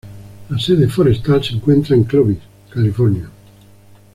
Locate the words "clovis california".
2.05-3.29